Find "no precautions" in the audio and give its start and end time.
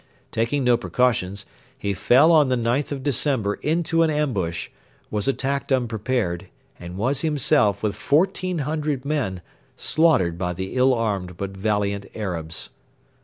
0.63-1.45